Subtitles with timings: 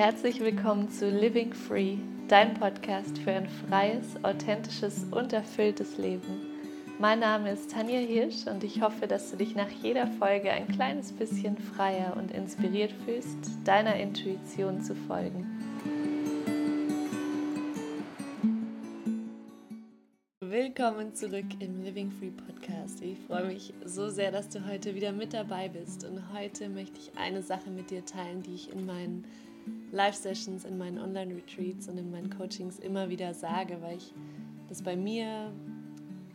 [0.00, 6.40] Herzlich willkommen zu Living Free, dein Podcast für ein freies, authentisches und erfülltes Leben.
[6.98, 10.68] Mein Name ist Tanja Hirsch und ich hoffe, dass du dich nach jeder Folge ein
[10.68, 15.46] kleines bisschen freier und inspiriert fühlst, deiner Intuition zu folgen.
[20.40, 23.02] Willkommen zurück im Living Free Podcast.
[23.02, 26.06] Ich freue mich so sehr, dass du heute wieder mit dabei bist.
[26.06, 29.26] Und heute möchte ich eine Sache mit dir teilen, die ich in meinen
[29.92, 34.14] Live-Sessions, in meinen Online-Retreats und in meinen Coachings immer wieder sage, weil ich
[34.68, 35.52] das bei mir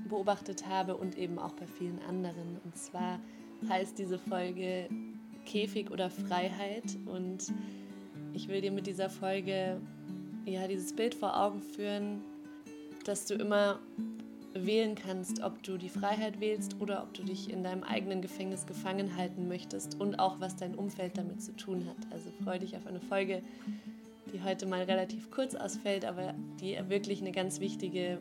[0.10, 2.60] beobachtet habe und eben auch bei vielen anderen.
[2.64, 3.20] Und zwar
[3.70, 4.90] heißt diese Folge
[5.46, 6.98] Käfig oder Freiheit.
[7.06, 7.52] Und
[8.34, 9.80] ich will dir mit dieser Folge
[10.46, 12.22] ja dieses Bild vor Augen führen,
[13.06, 13.80] dass du immer
[14.56, 18.66] wählen kannst, ob du die Freiheit wählst oder ob du dich in deinem eigenen Gefängnis
[18.66, 22.12] gefangen halten möchtest und auch was dein Umfeld damit zu tun hat.
[22.12, 23.42] Also freue dich auf eine Folge,
[24.34, 28.18] die heute mal relativ kurz ausfällt, aber die wirklich eine ganz wichtige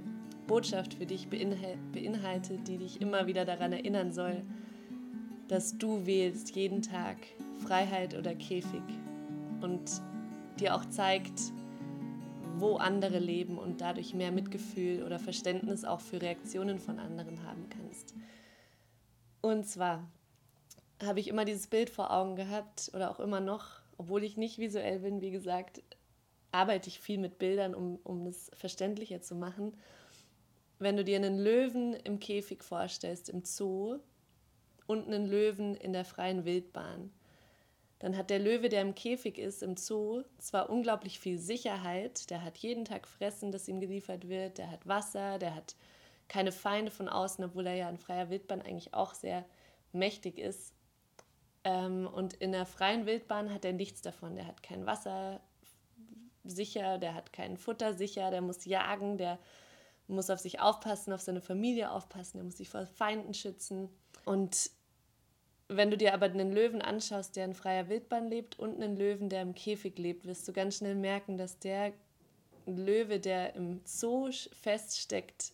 [0.47, 4.43] Botschaft für dich beinhaltet, die dich immer wieder daran erinnern soll,
[5.49, 7.17] dass du wählst jeden Tag
[7.65, 8.83] Freiheit oder Käfig
[9.61, 10.03] und
[10.59, 11.53] dir auch zeigt,
[12.61, 17.69] wo andere leben und dadurch mehr Mitgefühl oder Verständnis auch für Reaktionen von anderen haben
[17.69, 18.15] kannst.
[19.41, 20.09] Und zwar
[21.03, 24.59] habe ich immer dieses Bild vor Augen gehabt oder auch immer noch, obwohl ich nicht
[24.59, 25.83] visuell bin, wie gesagt,
[26.53, 29.75] arbeite ich viel mit Bildern, um, um es verständlicher zu machen.
[30.79, 33.99] Wenn du dir einen Löwen im Käfig vorstellst, im Zoo,
[34.87, 37.11] und einen Löwen in der freien Wildbahn,
[37.99, 42.43] dann hat der Löwe, der im Käfig ist, im Zoo, zwar unglaublich viel Sicherheit, der
[42.43, 45.77] hat jeden Tag Fressen, das ihm geliefert wird, der hat Wasser, der hat
[46.29, 49.45] keine Feinde von außen, obwohl er ja in freier Wildbahn eigentlich auch sehr
[49.93, 50.75] mächtig ist.
[51.65, 54.37] Ähm, und in der freien Wildbahn hat er nichts davon.
[54.37, 55.41] Der hat kein Wasser
[56.45, 59.39] sicher, der hat kein Futter sicher, der muss jagen, der
[60.07, 63.89] muss auf sich aufpassen, auf seine Familie aufpassen, der muss sich vor Feinden schützen.
[64.25, 64.71] Und
[65.69, 69.29] wenn du dir aber einen Löwen anschaust, der in freier Wildbahn lebt und einen Löwen,
[69.29, 71.93] der im Käfig lebt, wirst du ganz schnell merken, dass der
[72.67, 75.53] Löwe, der im Zoo feststeckt,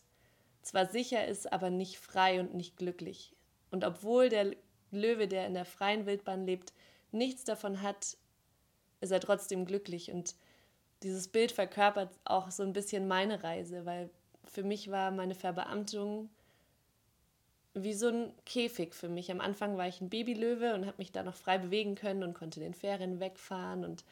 [0.61, 3.33] zwar sicher ist, aber nicht frei und nicht glücklich.
[3.71, 4.55] Und obwohl der
[4.91, 6.73] Löwe, der in der freien Wildbahn lebt,
[7.11, 8.17] nichts davon hat,
[8.99, 10.11] ist er trotzdem glücklich.
[10.11, 10.35] Und
[11.03, 14.09] dieses Bild verkörpert auch so ein bisschen meine Reise, weil
[14.45, 16.29] für mich war meine Verbeamtung
[17.73, 19.31] wie so ein Käfig für mich.
[19.31, 22.33] Am Anfang war ich ein Babylöwe und habe mich da noch frei bewegen können und
[22.33, 24.03] konnte den Ferien wegfahren und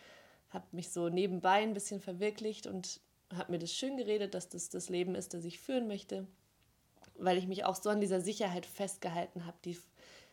[0.49, 3.01] habe mich so nebenbei ein bisschen verwirklicht und
[3.33, 6.25] habe mir das schön geredet, dass das das Leben ist, das ich führen möchte,
[7.15, 9.57] weil ich mich auch so an dieser Sicherheit festgehalten habe.
[9.65, 9.77] Die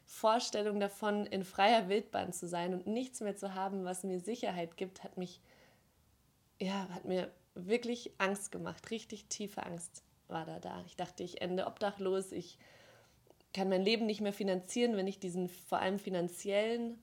[0.07, 4.77] Vorstellung davon, in freier Wildbahn zu sein und nichts mehr zu haben, was mir Sicherheit
[4.77, 5.41] gibt, hat mich,
[6.61, 8.91] ja, hat mir wirklich Angst gemacht.
[8.91, 10.83] Richtig tiefe Angst war da da.
[10.87, 12.59] Ich dachte, ich ende obdachlos, ich
[13.55, 16.99] kann mein Leben nicht mehr finanzieren, wenn ich diesen vor allem finanziellen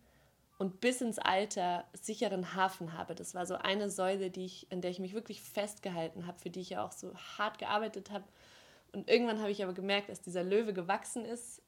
[0.58, 3.16] und bis ins Alter sicheren Hafen habe.
[3.16, 6.50] Das war so eine Säule, die ich, an der ich mich wirklich festgehalten habe, für
[6.50, 8.26] die ich ja auch so hart gearbeitet habe.
[8.94, 11.62] Und irgendwann habe ich aber gemerkt, dass dieser Löwe gewachsen ist,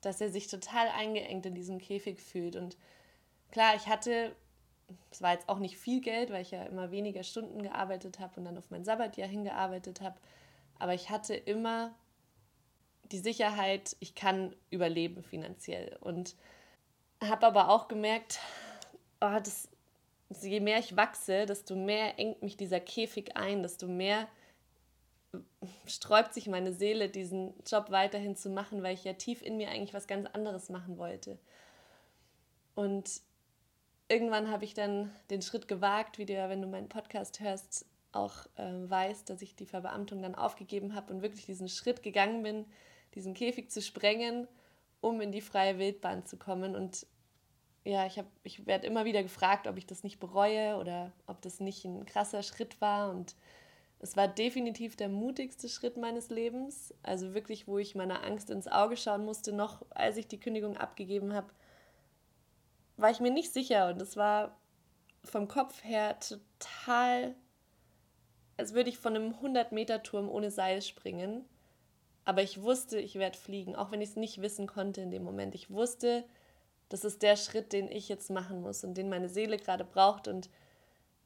[0.00, 2.54] dass er sich total eingeengt in diesem Käfig fühlt.
[2.54, 2.76] Und
[3.50, 4.34] klar, ich hatte,
[5.10, 8.34] es war jetzt auch nicht viel Geld, weil ich ja immer weniger Stunden gearbeitet habe
[8.36, 10.16] und dann auf mein Sabbatjahr hingearbeitet habe.
[10.78, 11.94] Aber ich hatte immer
[13.12, 15.96] die Sicherheit, ich kann überleben finanziell.
[16.00, 16.34] Und
[17.20, 18.40] habe aber auch gemerkt,
[19.20, 19.68] oh, das,
[20.40, 24.28] je mehr ich wachse, desto mehr engt mich dieser Käfig ein, desto mehr
[25.86, 29.68] sträubt sich meine Seele, diesen Job weiterhin zu machen, weil ich ja tief in mir
[29.70, 31.38] eigentlich was ganz anderes machen wollte.
[32.74, 33.20] Und
[34.08, 37.84] irgendwann habe ich dann den Schritt gewagt, wie du ja, wenn du meinen Podcast hörst,
[38.12, 42.42] auch äh, weißt, dass ich die Verbeamtung dann aufgegeben habe und wirklich diesen Schritt gegangen
[42.42, 42.64] bin,
[43.14, 44.48] diesen Käfig zu sprengen,
[45.00, 46.74] um in die freie Wildbahn zu kommen.
[46.74, 47.06] Und
[47.84, 51.60] ja, ich, ich werde immer wieder gefragt, ob ich das nicht bereue oder ob das
[51.60, 53.10] nicht ein krasser Schritt war.
[53.10, 53.34] Und
[54.00, 56.94] es war definitiv der mutigste Schritt meines Lebens.
[57.02, 60.76] Also wirklich, wo ich meiner Angst ins Auge schauen musste, noch als ich die Kündigung
[60.76, 61.48] abgegeben habe,
[62.96, 63.88] war ich mir nicht sicher.
[63.88, 64.58] Und es war
[65.24, 67.34] vom Kopf her total,
[68.56, 71.44] als würde ich von einem 100-Meter-Turm ohne Seil springen.
[72.28, 75.24] Aber ich wusste, ich werde fliegen, auch wenn ich es nicht wissen konnte in dem
[75.24, 75.54] Moment.
[75.54, 76.24] Ich wusste,
[76.90, 80.28] das ist der Schritt, den ich jetzt machen muss und den meine Seele gerade braucht.
[80.28, 80.50] Und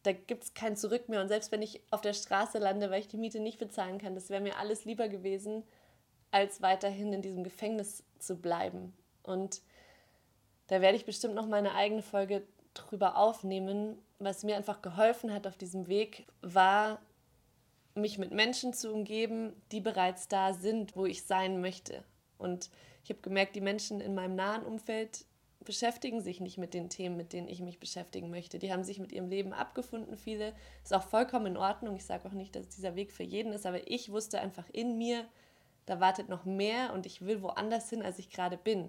[0.04, 1.20] da gibt es kein Zurück mehr.
[1.20, 4.14] Und selbst wenn ich auf der Straße lande, weil ich die Miete nicht bezahlen kann,
[4.14, 5.64] das wäre mir alles lieber gewesen,
[6.30, 8.96] als weiterhin in diesem Gefängnis zu bleiben.
[9.24, 9.60] Und
[10.68, 13.98] da werde ich bestimmt noch meine eigene Folge drüber aufnehmen.
[14.20, 17.00] Was mir einfach geholfen hat auf diesem Weg, war,
[17.94, 22.04] mich mit Menschen zu umgeben, die bereits da sind, wo ich sein möchte.
[22.38, 22.70] Und
[23.04, 25.24] ich habe gemerkt, die Menschen in meinem nahen Umfeld
[25.64, 28.58] beschäftigen sich nicht mit den Themen, mit denen ich mich beschäftigen möchte.
[28.58, 30.54] Die haben sich mit ihrem Leben abgefunden, viele.
[30.82, 31.96] Ist auch vollkommen in Ordnung.
[31.96, 34.98] Ich sage auch nicht, dass dieser Weg für jeden ist, aber ich wusste einfach in
[34.98, 35.24] mir,
[35.86, 38.88] da wartet noch mehr und ich will woanders hin, als ich gerade bin.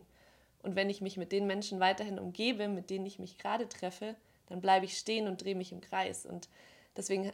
[0.61, 4.15] Und wenn ich mich mit den Menschen weiterhin umgebe, mit denen ich mich gerade treffe,
[4.47, 6.25] dann bleibe ich stehen und drehe mich im Kreis.
[6.25, 6.49] Und
[6.95, 7.31] deswegen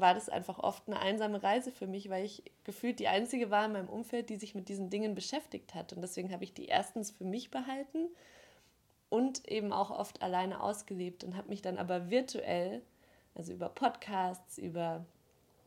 [0.00, 3.66] war das einfach oft eine einsame Reise für mich, weil ich gefühlt die Einzige war
[3.66, 5.92] in meinem Umfeld, die sich mit diesen Dingen beschäftigt hat.
[5.92, 8.08] Und deswegen habe ich die erstens für mich behalten
[9.08, 12.82] und eben auch oft alleine ausgelebt und habe mich dann aber virtuell,
[13.34, 15.04] also über Podcasts, über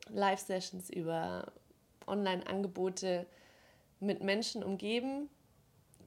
[0.09, 1.51] Live-Sessions, über
[2.07, 3.25] Online-Angebote
[3.99, 5.29] mit Menschen umgeben,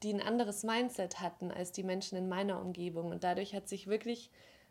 [0.02, 3.10] die ein anderes Mindset hatten als die Menschen in meiner Umgebung.
[3.10, 4.30] Und dadurch hat sich wirklich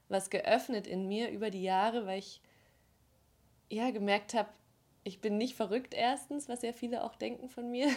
[0.09, 2.41] was geöffnet in mir über die Jahre, weil ich
[3.71, 4.49] ja gemerkt habe,
[5.03, 7.89] ich bin nicht verrückt erstens, was ja viele auch denken von mir,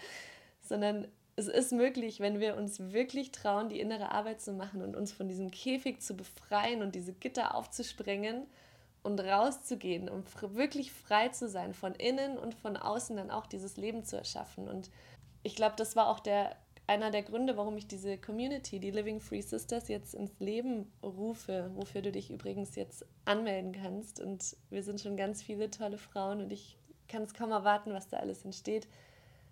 [0.60, 4.94] sondern es ist möglich, wenn wir uns wirklich trauen, die innere Arbeit zu machen und
[4.94, 8.46] uns von diesem Käfig zu befreien und diese Gitter aufzusprengen
[9.02, 10.24] und rauszugehen, um
[10.54, 14.68] wirklich frei zu sein, von innen und von außen dann auch dieses Leben zu erschaffen.
[14.68, 14.90] Und
[15.42, 16.54] ich glaube, das war auch der,
[16.86, 21.70] einer der Gründe, warum ich diese Community, die Living Free Sisters, jetzt ins Leben rufe,
[21.74, 24.20] wofür du dich übrigens jetzt anmelden kannst.
[24.20, 26.76] Und wir sind schon ganz viele tolle Frauen und ich
[27.08, 28.88] kann es kaum erwarten, was da alles entsteht.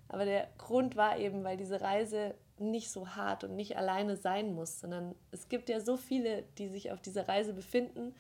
[0.09, 4.55] Aber der Grund war eben, weil diese Reise nicht so hart und nicht alleine sein
[4.55, 8.15] muss, sondern es gibt ja so viele, die sich auf dieser Reise befinden.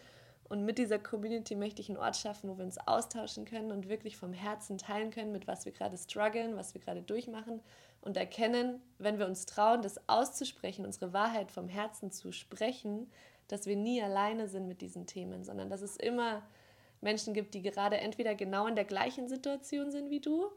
[0.51, 3.89] Und mit dieser Community möchte ich einen Ort schaffen, wo wir uns austauschen können und
[3.89, 7.61] wirklich vom Herzen teilen können, mit was wir gerade strugglen, was wir gerade durchmachen
[8.01, 13.09] und erkennen, wenn wir uns trauen, das auszusprechen, unsere Wahrheit vom Herzen zu sprechen,
[13.47, 16.43] dass wir nie alleine sind mit diesen Themen, sondern dass es immer
[17.01, 20.51] Menschen gibt, die gerade entweder genau in der gleichen Situation sind wie du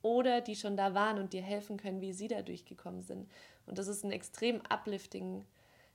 [0.00, 3.28] oder die schon da waren und dir helfen können, wie sie da durchgekommen sind.
[3.66, 5.44] Und das ist ein extrem uplifting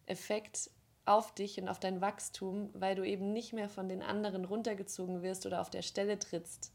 [0.06, 0.70] Effekt
[1.06, 5.22] auf dich und auf dein Wachstum, weil du eben nicht mehr von den anderen runtergezogen
[5.22, 6.72] wirst oder auf der Stelle trittst.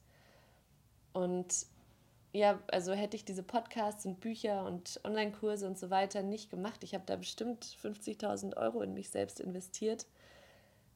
[1.12, 1.66] Und
[2.32, 6.84] ja, also hätte ich diese Podcasts und Bücher und Online-Kurse und so weiter nicht gemacht,
[6.84, 10.06] ich habe da bestimmt 50.000 Euro in mich selbst investiert,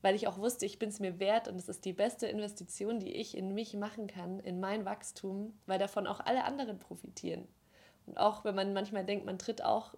[0.03, 3.01] weil ich auch wusste, ich bin es mir wert und es ist die beste Investition,
[3.01, 7.49] die ich in mich machen kann, in mein Wachstum, weil davon auch alle anderen profitieren.
[8.07, 9.95] Und auch wenn man manchmal denkt, man tritt auch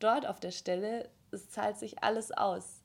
[0.00, 2.82] dort auf der Stelle, es zahlt sich alles aus.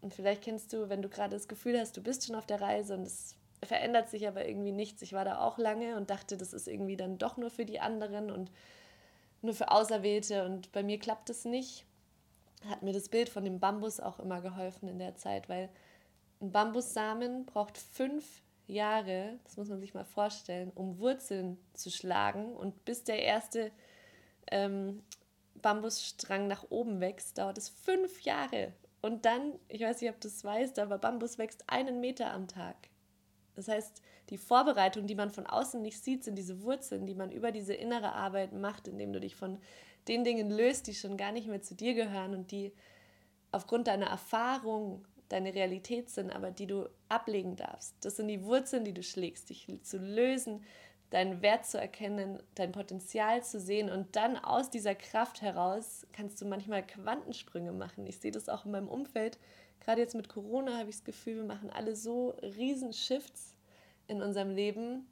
[0.00, 2.60] Und vielleicht kennst du, wenn du gerade das Gefühl hast, du bist schon auf der
[2.60, 5.02] Reise und es verändert sich aber irgendwie nichts.
[5.02, 7.80] Ich war da auch lange und dachte, das ist irgendwie dann doch nur für die
[7.80, 8.50] anderen und
[9.40, 11.84] nur für Auserwählte und bei mir klappt es nicht
[12.68, 15.68] hat mir das Bild von dem Bambus auch immer geholfen in der Zeit, weil
[16.40, 22.54] ein Bambussamen braucht fünf Jahre, das muss man sich mal vorstellen, um Wurzeln zu schlagen.
[22.54, 23.70] Und bis der erste
[24.50, 25.02] ähm,
[25.60, 28.72] Bambusstrang nach oben wächst, dauert es fünf Jahre.
[29.00, 32.48] Und dann, ich weiß nicht, ob du es weißt, aber Bambus wächst einen Meter am
[32.48, 32.76] Tag.
[33.54, 34.00] Das heißt,
[34.30, 37.74] die Vorbereitung, die man von außen nicht sieht, sind diese Wurzeln, die man über diese
[37.74, 39.58] innere Arbeit macht, indem du dich von
[40.08, 42.72] den Dingen löst, die schon gar nicht mehr zu dir gehören und die
[43.50, 47.94] aufgrund deiner Erfahrung deine Realität sind, aber die du ablegen darfst.
[48.04, 50.62] Das sind die Wurzeln, die du schlägst, dich zu lösen,
[51.12, 56.40] deinen Wert zu erkennen, dein Potenzial zu sehen und dann aus dieser Kraft heraus kannst
[56.40, 58.06] du manchmal Quantensprünge machen.
[58.06, 59.38] Ich sehe das auch in meinem Umfeld.
[59.80, 63.54] Gerade jetzt mit Corona habe ich das Gefühl, wir machen alle so riesen Shifts
[64.06, 65.06] in unserem Leben,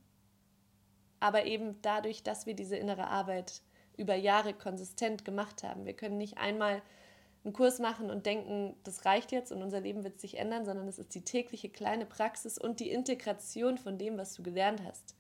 [1.21, 3.61] aber eben dadurch, dass wir diese innere Arbeit
[3.99, 5.85] über Jahre konsistent gemacht haben.
[5.85, 6.81] Wir können nicht einmal
[7.45, 10.89] einen Kurs machen und denken, das reicht jetzt und unser Leben wird sich ändern, sondern
[10.89, 15.15] es ist die tägliche kleine Praxis und die Integration von dem, was du gelernt hast.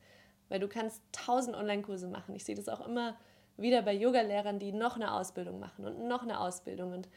[0.50, 2.34] Weil du kannst tausend Online-Kurse machen.
[2.34, 3.16] Ich sehe das auch immer
[3.56, 7.08] wieder bei Yogalehrern, die noch eine Ausbildung machen und noch eine Ausbildung und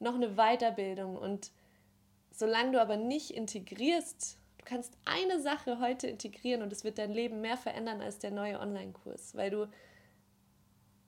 [0.00, 1.16] noch eine Weiterbildung.
[1.16, 1.52] Und
[2.32, 7.12] solange du aber nicht integrierst, du kannst eine Sache heute integrieren und es wird dein
[7.12, 9.68] Leben mehr verändern als der neue Online-Kurs, weil du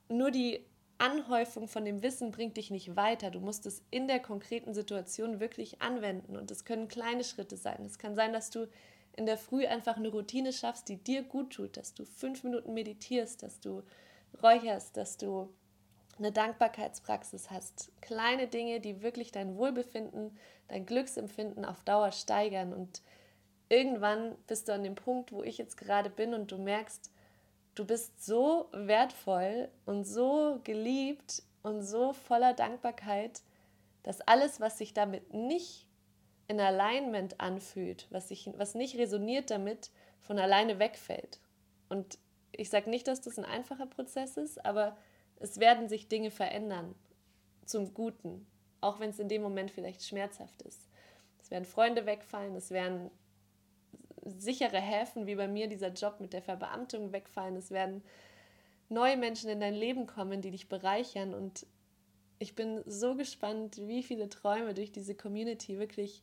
[0.09, 0.65] nur die
[0.97, 3.31] Anhäufung von dem Wissen bringt dich nicht weiter.
[3.31, 6.37] Du musst es in der konkreten Situation wirklich anwenden.
[6.37, 7.83] Und es können kleine Schritte sein.
[7.85, 8.67] Es kann sein, dass du
[9.15, 12.73] in der Früh einfach eine Routine schaffst, die dir gut tut, dass du fünf Minuten
[12.73, 13.83] meditierst, dass du
[14.41, 15.53] räucherst, dass du
[16.17, 17.91] eine Dankbarkeitspraxis hast.
[18.01, 22.73] Kleine Dinge, die wirklich dein Wohlbefinden, dein Glücksempfinden auf Dauer steigern.
[22.73, 23.01] Und
[23.69, 27.11] irgendwann bist du an dem Punkt, wo ich jetzt gerade bin und du merkst,
[27.75, 33.41] du bist so wertvoll und so geliebt und so voller Dankbarkeit,
[34.03, 35.87] dass alles, was sich damit nicht
[36.47, 41.39] in Alignment anfühlt, was, sich, was nicht resoniert damit, von alleine wegfällt.
[41.89, 42.17] Und
[42.51, 44.97] ich sage nicht, dass das ein einfacher Prozess ist, aber
[45.39, 46.95] es werden sich Dinge verändern
[47.65, 48.45] zum Guten,
[48.81, 50.87] auch wenn es in dem Moment vielleicht schmerzhaft ist.
[51.41, 53.09] Es werden Freunde wegfallen, es werden
[54.37, 58.03] sichere Häfen, wie bei mir dieser Job mit der Verbeamtung wegfallen, es werden
[58.89, 61.65] neue Menschen in dein Leben kommen, die dich bereichern und
[62.43, 66.21] ich bin so gespannt, wie viele Träume durch diese Community wirklich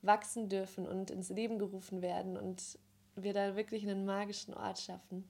[0.00, 2.78] wachsen dürfen und ins Leben gerufen werden und
[3.16, 5.28] wir da wirklich einen magischen Ort schaffen.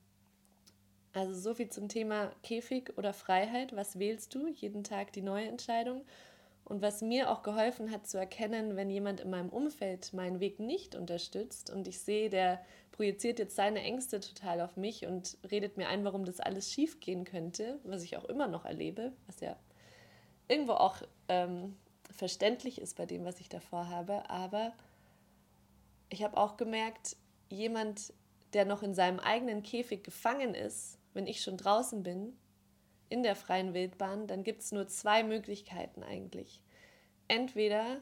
[1.14, 3.74] Also so viel zum Thema Käfig oder Freiheit.
[3.74, 4.46] Was wählst du?
[4.46, 6.04] Jeden Tag die neue Entscheidung.
[6.64, 10.60] Und was mir auch geholfen hat zu erkennen, wenn jemand in meinem Umfeld meinen Weg
[10.60, 12.62] nicht unterstützt und ich sehe, der
[12.92, 17.00] projiziert jetzt seine Ängste total auf mich und redet mir ein, warum das alles schief
[17.00, 19.56] gehen könnte, was ich auch immer noch erlebe, was ja
[20.50, 20.96] irgendwo auch
[21.28, 21.76] ähm,
[22.10, 24.28] verständlich ist bei dem, was ich davor habe.
[24.28, 24.72] Aber
[26.08, 27.16] ich habe auch gemerkt,
[27.48, 28.12] jemand,
[28.52, 32.36] der noch in seinem eigenen Käfig gefangen ist, wenn ich schon draußen bin,
[33.08, 36.60] in der freien Wildbahn, dann gibt es nur zwei Möglichkeiten eigentlich.
[37.28, 38.00] Entweder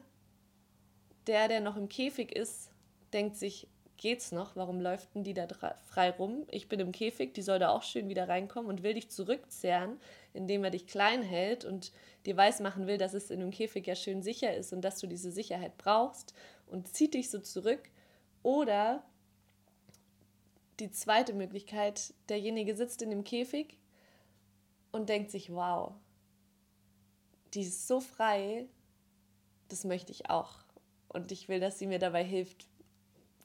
[1.27, 2.71] der, der noch im Käfig ist,
[3.13, 3.67] denkt sich,
[3.99, 4.55] geht's noch?
[4.55, 5.47] Warum läuft denn die da
[5.85, 6.45] frei rum?
[6.49, 9.99] Ich bin im Käfig, die soll da auch schön wieder reinkommen und will dich zurückzerren,
[10.33, 11.91] indem er dich klein hält und
[12.25, 15.07] dir weismachen will, dass es in dem Käfig ja schön sicher ist und dass du
[15.07, 16.33] diese Sicherheit brauchst
[16.65, 17.89] und zieht dich so zurück.
[18.41, 19.03] Oder
[20.79, 23.77] die zweite Möglichkeit, derjenige sitzt in dem Käfig
[24.91, 25.93] und denkt sich, wow,
[27.53, 28.67] die ist so frei,
[29.67, 30.59] das möchte ich auch.
[31.09, 32.67] Und ich will, dass sie mir dabei hilft,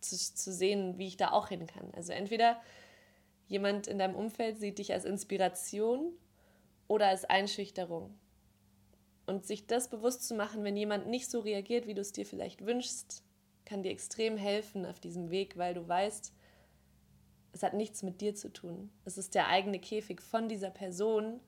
[0.05, 1.91] zu, zu sehen, wie ich da auch hin kann.
[1.95, 2.61] Also entweder
[3.47, 6.13] jemand in deinem Umfeld sieht dich als Inspiration
[6.89, 8.19] oder als Einschüchterung.
[9.27, 12.27] Und sich das bewusst zu machen, wenn jemand nicht so reagiert, wie du es dir
[12.27, 13.23] vielleicht wünschst,
[13.65, 16.33] kann dir extrem helfen auf diesem Weg, weil du weißt,
[17.53, 18.91] es hat nichts mit dir zu tun.
[19.05, 21.41] Es ist der eigene Käfig von dieser Person,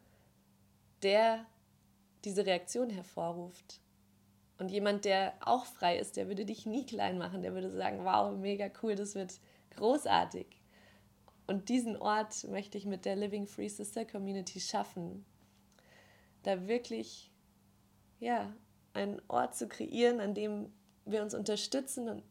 [1.02, 1.44] der
[2.25, 3.80] diese Reaktion hervorruft.
[4.58, 8.04] Und jemand, der auch frei ist, der würde dich nie klein machen, der würde sagen,
[8.04, 9.38] wow, mega cool, das wird
[9.76, 10.46] großartig.
[11.46, 15.25] Und diesen Ort möchte ich mit der Living Free Sister Community schaffen.
[16.42, 17.30] Da wirklich,
[18.18, 18.52] ja,
[18.94, 20.72] einen Ort zu kreieren, an dem
[21.04, 22.22] wir uns unterstützen und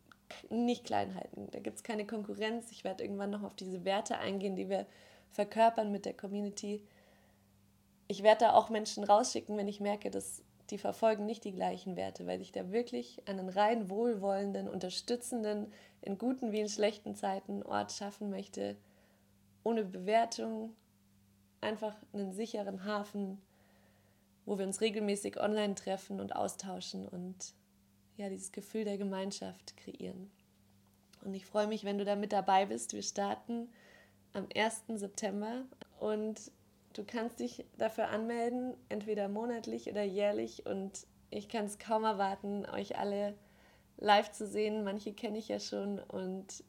[0.49, 1.47] nicht klein halten.
[1.51, 2.71] Da gibt es keine Konkurrenz.
[2.71, 4.85] Ich werde irgendwann noch auf diese Werte eingehen, die wir
[5.31, 6.83] verkörpern mit der Community.
[8.07, 11.95] Ich werde da auch Menschen rausschicken, wenn ich merke, dass die verfolgen nicht die gleichen
[11.95, 17.63] Werte, weil ich da wirklich einen rein wohlwollenden, unterstützenden, in guten wie in schlechten Zeiten
[17.63, 18.75] Ort schaffen möchte,
[19.63, 20.75] ohne Bewertung,
[21.61, 23.41] einfach einen sicheren Hafen,
[24.45, 27.53] wo wir uns regelmäßig online treffen und austauschen und
[28.17, 30.31] ja, dieses Gefühl der Gemeinschaft kreieren.
[31.23, 32.93] Und ich freue mich, wenn du da mit dabei bist.
[32.93, 33.69] Wir starten
[34.33, 34.83] am 1.
[34.99, 35.65] September
[35.99, 36.51] und
[36.97, 40.65] du kannst dich dafür anmelden, entweder monatlich oder jährlich.
[40.65, 43.35] Und ich kann es kaum erwarten, euch alle
[43.97, 44.83] live zu sehen.
[44.83, 46.63] Manche kenne ich ja schon und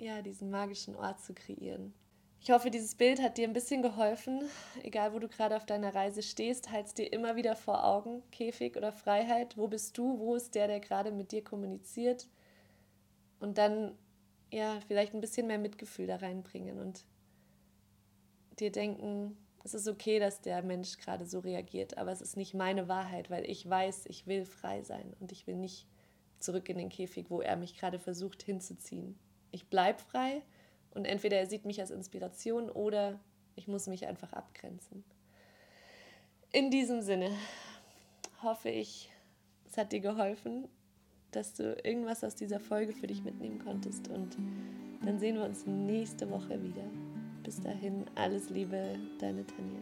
[0.00, 1.92] ja, diesen magischen Ort zu kreieren.
[2.40, 4.42] Ich hoffe, dieses Bild hat dir ein bisschen geholfen.
[4.84, 8.22] Egal, wo du gerade auf deiner Reise stehst, halt dir immer wieder vor Augen.
[8.30, 9.56] Käfig oder Freiheit.
[9.56, 10.18] Wo bist du?
[10.18, 12.28] Wo ist der, der gerade mit dir kommuniziert?
[13.40, 13.98] Und dann,
[14.52, 17.04] ja, vielleicht ein bisschen mehr Mitgefühl da reinbringen und
[18.58, 22.54] dir denken, es ist okay, dass der Mensch gerade so reagiert, aber es ist nicht
[22.54, 25.86] meine Wahrheit, weil ich weiß, ich will frei sein und ich will nicht
[26.38, 29.18] zurück in den Käfig, wo er mich gerade versucht hinzuziehen.
[29.50, 30.42] Ich bleibe frei
[30.90, 33.18] und entweder er sieht mich als Inspiration oder
[33.56, 35.04] ich muss mich einfach abgrenzen.
[36.52, 37.30] In diesem Sinne
[38.42, 39.10] hoffe ich,
[39.66, 40.68] es hat dir geholfen,
[41.30, 44.08] dass du irgendwas aus dieser Folge für dich mitnehmen konntest.
[44.08, 44.36] Und
[45.04, 46.84] dann sehen wir uns nächste Woche wieder.
[47.48, 49.80] Bis dahin, alles Liebe, deine Tanja.